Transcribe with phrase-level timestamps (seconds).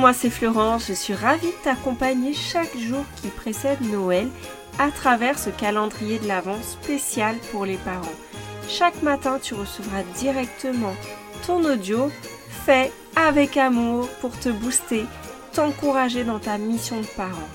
[0.00, 4.28] moi c'est Florence, je suis ravie de t'accompagner chaque jour qui précède Noël
[4.78, 8.00] à travers ce calendrier de l'Avent spécial pour les parents.
[8.66, 10.94] Chaque matin, tu recevras directement
[11.46, 12.10] ton audio
[12.64, 15.04] fait avec amour pour te booster,
[15.52, 17.48] t'encourager dans ta mission de parent.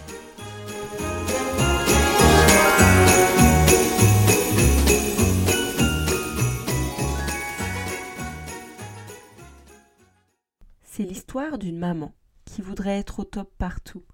[10.83, 12.13] C'est l'histoire d'une maman
[12.55, 14.05] qui voudrait être au top partout.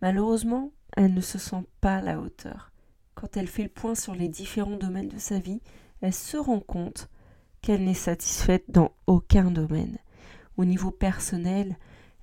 [0.00, 2.70] Malheureusement, elle ne se sent pas à la hauteur.
[3.16, 5.60] Quand elle fait le point sur les différents domaines de sa vie,
[6.00, 7.10] elle se rend compte
[7.62, 9.98] qu'elle n'est satisfaite dans aucun domaine.
[10.56, 11.76] Au niveau personnel,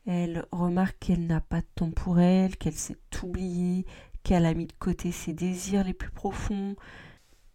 [0.05, 3.85] elle remarque qu'elle n'a pas de temps pour elle, qu'elle s'est oubliée,
[4.23, 6.77] qu'elle a mis de côté ses désirs les plus profonds.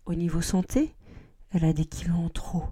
[0.05, 0.95] Au niveau santé,
[1.51, 2.65] elle a des kilos en trop.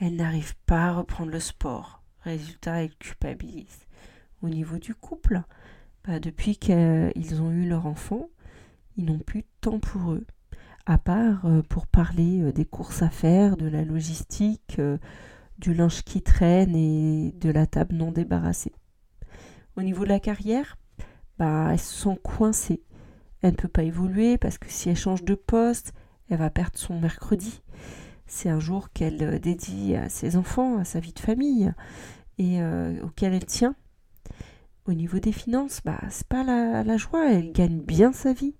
[0.00, 2.02] Elle n'arrive pas à reprendre le sport.
[2.20, 3.85] Résultat, elle culpabilise.
[4.42, 5.42] Au niveau du couple,
[6.04, 8.28] bah, depuis qu'ils ont eu leur enfant,
[8.96, 10.26] ils n'ont plus de temps pour eux,
[10.86, 14.98] à part euh, pour parler euh, des courses à faire, de la logistique, euh,
[15.58, 18.72] du linge qui traîne et de la table non débarrassée.
[19.76, 20.78] Au niveau de la carrière,
[21.38, 22.82] bah, elles se sont coincées.
[23.42, 25.92] Elle ne peut pas évoluer parce que si elle change de poste,
[26.28, 27.62] elle va perdre son mercredi.
[28.26, 31.72] C'est un jour qu'elle dédie à ses enfants, à sa vie de famille
[32.38, 32.60] et
[33.02, 33.76] auquel elle tient.
[34.86, 38.54] Au niveau des finances, bah, c'est pas la, joie, elle gagne bien sa vie,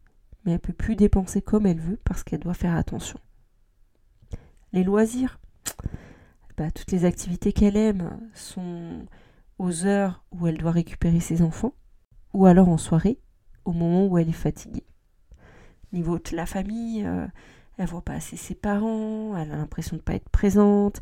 [0.44, 3.20] mais elle peut plus dépenser comme elle veut parce qu'elle doit faire attention.
[4.72, 5.38] Les loisirs,
[6.56, 9.06] bah, toutes les activités qu'elle aime sont
[9.58, 11.74] aux heures où elle doit récupérer ses enfants,
[12.34, 13.20] ou alors en soirée,
[13.64, 14.86] au moment où elle est fatiguée.
[15.92, 17.26] Niveau de la famille, euh,
[17.78, 21.00] elle voit pas assez ses parents, elle a l'impression de ne pas être présente,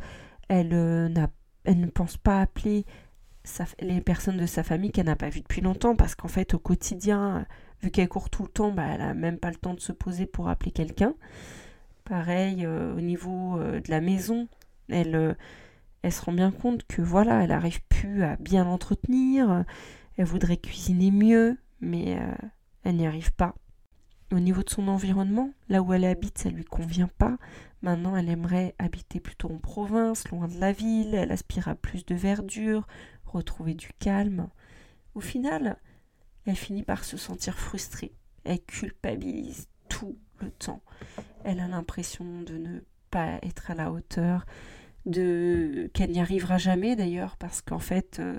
[0.49, 1.09] elle euh,
[1.65, 2.84] elle ne pense pas appeler
[3.81, 6.59] les personnes de sa famille qu'elle n'a pas vues depuis longtemps parce qu'en fait au
[6.59, 7.47] quotidien,
[7.82, 9.93] vu qu'elle court tout le temps, bah, elle n'a même pas le temps de se
[9.93, 11.15] poser pour appeler quelqu'un.
[12.05, 14.49] Pareil euh, au niveau euh, de la maison,
[14.88, 15.34] elle, euh,
[16.03, 19.65] elle se rend bien compte que voilà, elle n'arrive plus à bien l'entretenir,
[20.16, 22.19] elle voudrait cuisiner mieux, mais
[22.82, 23.55] elle n'y arrive pas.
[24.32, 27.38] Au niveau de son environnement, là où elle habite, ça ne lui convient pas.
[27.81, 32.05] Maintenant, elle aimerait habiter plutôt en province, loin de la ville, elle aspire à plus
[32.05, 32.87] de verdure,
[33.37, 34.49] retrouver du calme.
[35.15, 35.78] Au final,
[36.47, 38.12] elle finit par se sentir frustrée.
[38.45, 40.83] Elle culpabilise tout le temps.
[41.44, 42.81] Elle a l'impression de ne
[43.11, 44.44] pas être à la hauteur,
[45.06, 48.39] de qu'elle n'y arrivera jamais d'ailleurs, parce qu'en fait, euh,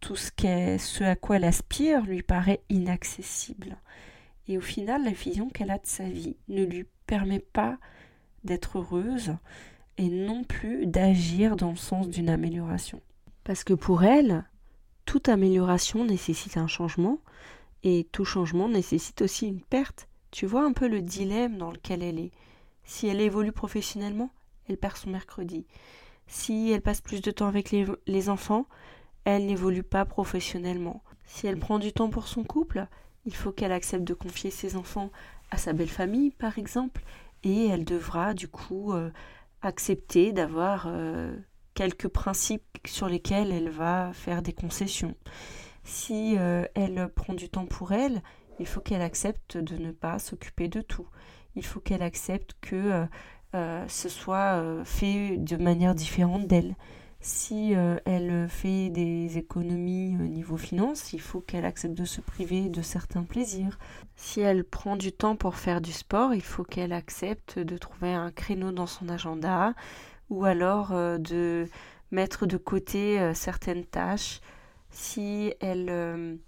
[0.00, 0.30] tout ce,
[0.78, 3.76] ce à quoi elle aspire lui paraît inaccessible.
[4.48, 7.78] Et au final, la vision qu'elle a de sa vie ne lui permet pas
[8.44, 9.36] d'être heureuse
[9.98, 13.00] et non plus d'agir dans le sens d'une amélioration.
[13.46, 14.44] Parce que pour elle,
[15.04, 17.20] toute amélioration nécessite un changement
[17.84, 20.08] et tout changement nécessite aussi une perte.
[20.32, 22.32] Tu vois un peu le dilemme dans lequel elle est.
[22.82, 24.30] Si elle évolue professionnellement,
[24.68, 25.64] elle perd son mercredi.
[26.26, 28.66] Si elle passe plus de temps avec les, enfants,
[29.22, 31.04] elle n'évolue pas professionnellement.
[31.24, 32.88] Si elle prend du temps pour son couple,
[33.26, 35.12] il faut qu'elle accepte de confier ses enfants
[35.52, 37.04] à sa belle famille, par exemple,
[37.44, 39.12] et elle devra du coup euh,
[39.62, 41.36] accepter d'avoir euh,
[41.76, 45.14] quelques principes sur lesquels elle va faire des concessions.
[45.84, 48.20] Si euh, elle prend du temps pour elle,
[48.58, 51.06] il faut qu'elle accepte de ne pas s'occuper de tout.
[51.54, 53.06] Il faut qu'elle accepte que
[53.88, 56.74] ce soit fait de manière différente d'elle.
[57.20, 62.20] Si euh, elle fait des économies au niveau finance, il faut qu'elle accepte de se
[62.20, 63.80] priver de certains plaisirs.
[64.14, 68.12] Si elle prend du temps pour faire du sport, il faut qu'elle accepte de trouver
[68.12, 69.74] un créneau dans son agenda
[70.30, 71.68] ou alors euh, de
[72.10, 74.40] mettre de côté euh, certaines tâches.
[74.90, 76.38] Si elle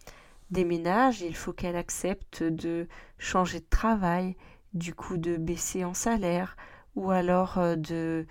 [0.50, 2.88] déménage, il faut qu'elle accepte de
[3.18, 4.36] changer de travail,
[4.72, 6.56] du coup de baisser en salaire
[6.94, 8.26] ou alors de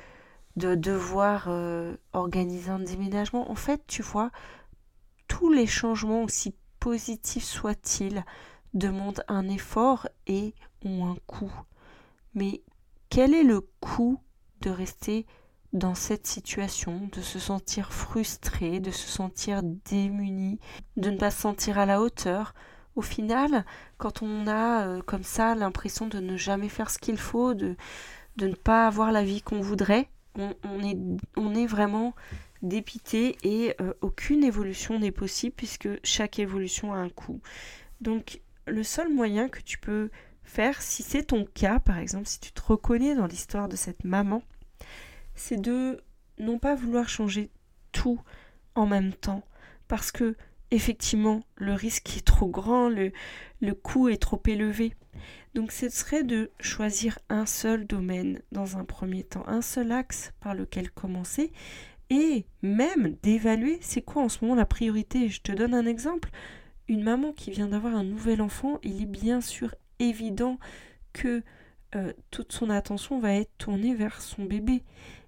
[0.57, 3.49] de devoir euh, organiser un déménagement.
[3.49, 4.31] En fait, tu vois,
[5.27, 8.25] tous les changements, aussi positifs soient-ils,
[8.73, 11.53] demandent un effort et ont un coût.
[12.33, 12.63] Mais
[13.09, 14.19] quel est le coût
[14.61, 15.25] de rester
[15.73, 20.59] dans cette situation, de se sentir frustré, de se sentir démuni,
[20.95, 22.53] de ne pas se sentir à la hauteur
[22.95, 23.65] Au final,
[23.97, 27.75] quand on a euh, comme ça l'impression de ne jamais faire ce qu'il faut, de,
[28.37, 30.97] de ne pas avoir la vie qu'on voudrait, on, est,
[31.35, 32.13] on est vraiment
[32.61, 37.41] dépité et euh, aucune évolution n'est possible puisque chaque évolution a un coût.
[38.01, 40.09] Donc le seul moyen que tu peux
[40.47, 44.03] faire, si c'est ton cas par exemple, si tu te reconnais dans l'histoire de cette
[44.03, 44.41] maman,
[45.35, 46.01] c'est de
[46.39, 47.51] non pas vouloir changer
[47.91, 48.19] tout
[48.75, 49.43] en même temps
[49.87, 50.35] parce que
[50.71, 53.11] effectivement le risque est trop grand, le,
[53.61, 54.93] le coût est trop élevé.
[55.53, 60.33] Donc ce serait de choisir un seul domaine dans un premier temps, un seul axe
[60.39, 61.51] par lequel commencer
[62.09, 65.29] et même d'évaluer c'est quoi en ce moment la priorité.
[65.29, 66.29] Je te donne un exemple.
[66.87, 70.59] Une maman qui vient d'avoir un nouvel enfant, il est bien sûr évident
[71.13, 71.43] que
[71.95, 74.83] euh, toute son attention va être tournée vers son bébé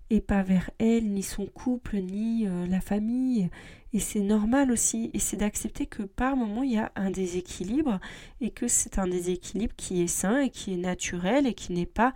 [0.10, 3.50] et pas vers elle, ni son couple, ni euh, la famille.
[3.94, 8.00] Et c'est normal aussi, et c'est d'accepter que par moment il y a un déséquilibre,
[8.42, 11.86] et que c'est un déséquilibre qui est sain et qui est naturel et qui n'est
[11.86, 12.14] pas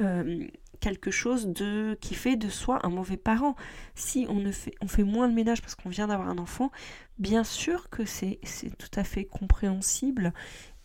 [0.00, 0.46] euh,
[0.80, 3.56] quelque chose de qui fait de soi un mauvais parent.
[3.94, 6.70] Si on ne fait on fait moins de ménage parce qu'on vient d'avoir un enfant,
[7.18, 8.38] bien sûr que c'est
[8.78, 10.32] tout à fait compréhensible.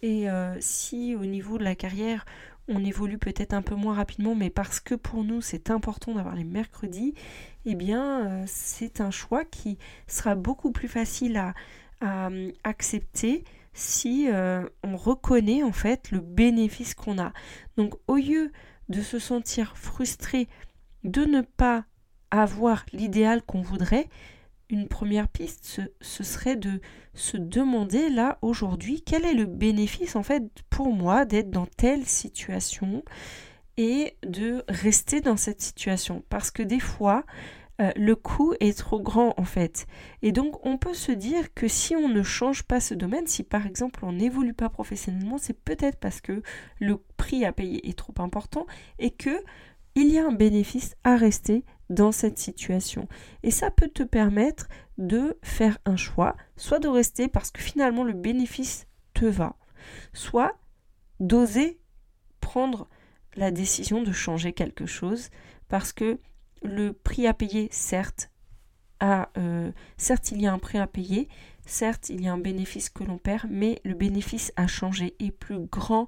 [0.04, 2.26] Et euh, si au niveau de la carrière
[2.68, 6.36] on évolue peut-être un peu moins rapidement, mais parce que pour nous c'est important d'avoir
[6.36, 7.14] les mercredis,
[7.66, 9.78] eh bien euh, c'est un choix qui
[10.08, 11.54] sera beaucoup plus facile à,
[12.04, 14.28] euh, accepter si
[14.84, 17.32] on reconnaît en fait le bénéfice qu'on a.
[17.78, 18.52] Donc au lieu
[18.90, 20.48] de se sentir frustré
[21.04, 21.86] de ne pas
[22.30, 24.10] avoir l'idéal qu'on voudrait,
[24.70, 26.82] une première piste, ce, serait de
[27.14, 32.06] se demander là aujourd'hui quel est le bénéfice en fait pour moi d'être dans telle
[32.06, 33.04] situation
[33.78, 36.24] et de rester dans cette situation.
[36.30, 37.26] Parce que des fois,
[37.82, 39.88] euh, le coût est trop grand en fait.
[40.22, 43.44] Et donc on peut se dire que si on ne change pas ce domaine, si
[43.44, 46.44] par exemple on n'évolue pas professionnellement, c'est peut-être parce que
[46.80, 48.68] le prix à payer est trop important
[49.00, 49.44] et que
[49.96, 53.08] il y a un bénéfice à rester dans cette situation.
[53.44, 54.68] Et ça peut te permettre
[54.98, 59.56] de faire un choix, soit de rester parce que finalement le bénéfice te va,
[60.14, 60.58] soit
[61.20, 61.80] d'oser
[62.40, 62.90] prendre
[63.36, 65.30] la décision de changer quelque chose
[65.68, 66.20] parce que
[66.62, 68.30] le prix à payer, certes,
[69.04, 71.28] euh, certes il y a un prix à payer,
[71.66, 75.32] certes il y a un bénéfice que l'on perd, mais le bénéfice a changé est
[75.32, 76.08] plus grand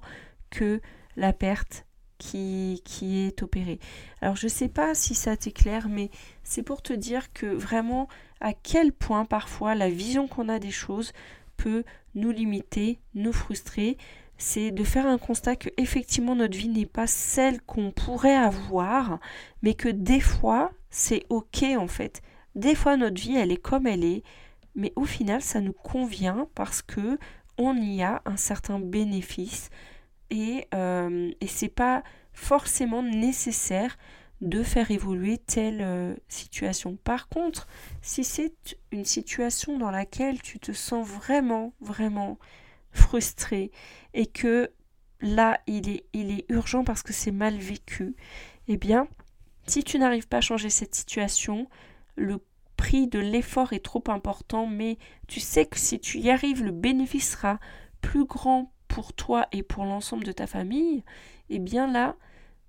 [0.50, 0.80] que
[1.16, 1.86] la perte
[2.18, 3.78] qui, est opéré.
[4.20, 6.10] Alors je ne sais pas si ça t'éclaire, mais
[6.42, 8.08] c'est pour te dire que vraiment
[8.40, 11.12] à quel point parfois la vision qu'on a des choses
[11.56, 11.84] peut
[12.14, 13.96] nous limiter, nous frustrer.
[14.38, 19.18] C'est de faire un constat que effectivement notre vie n'est pas celle qu'on pourrait avoir,
[19.62, 22.22] mais que des fois c'est ok en fait.
[22.54, 24.22] Des fois notre vie elle est comme elle est,
[24.74, 27.18] mais au final ça nous convient parce que
[27.58, 29.70] on y a un certain bénéfice
[30.30, 32.02] et, euh, et c'est pas
[32.32, 33.96] forcément nécessaire
[34.40, 36.96] de faire évoluer telle euh, situation.
[36.96, 37.66] Par contre,
[38.02, 42.38] si c'est une situation dans laquelle tu te sens vraiment, vraiment
[42.90, 43.70] frustré
[44.12, 44.70] et que
[45.20, 48.14] là, il est, il est urgent parce que c'est mal vécu,
[48.68, 49.08] eh bien,
[49.66, 51.68] si tu n'arrives pas à changer cette situation,
[52.16, 52.38] le
[52.76, 54.98] prix de l'effort est trop important, mais
[55.28, 57.58] tu sais que si tu y arrives, le bénéfice sera
[58.02, 61.04] plus grand pour toi et pour l'ensemble de ta famille,
[61.50, 62.16] eh bien là,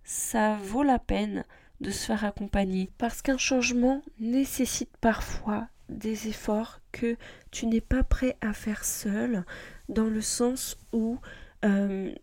[0.03, 1.45] ça vaut la peine
[1.79, 2.91] de se faire accompagner.
[2.97, 7.15] Parce qu'un changement nécessite parfois des efforts que
[7.49, 9.45] tu n'es pas prêt à faire seul,
[9.87, 11.17] dans le sens où
[11.63, 12.13] euh,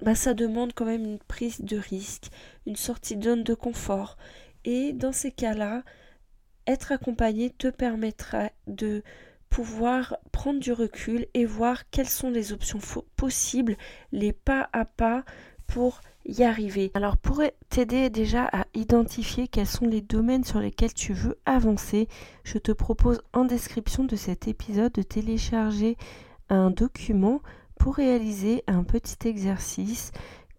[0.00, 2.30] bah, ça demande quand même une prise de risque,
[2.66, 4.16] une sortie de de confort.
[4.64, 5.82] Et dans ces cas-là,
[6.68, 9.02] être accompagné te permettra de
[9.54, 12.80] pouvoir prendre du recul et voir quelles sont les options
[13.14, 13.76] possibles,
[14.10, 15.22] les pas à pas
[15.68, 16.90] pour y arriver.
[16.94, 22.08] Alors pour t'aider déjà à identifier quels sont les domaines sur lesquels tu veux avancer,
[22.42, 25.96] je te propose en description de cet épisode de télécharger
[26.48, 27.40] un document
[27.78, 30.10] pour réaliser un petit exercice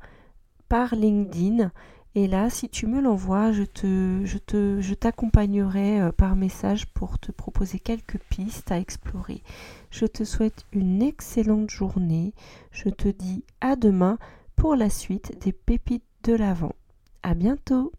[0.68, 1.70] par LinkedIn.
[2.14, 6.86] Et là, si tu me l'envoies, je te, je te, je t'accompagnerai euh, par message
[6.92, 9.42] pour te proposer quelques pistes à explorer.
[9.90, 12.34] Je te souhaite une excellente journée.
[12.70, 14.18] Je te dis à demain
[14.56, 16.74] pour la suite des pépites de l'avant.
[17.22, 17.92] À bientôt.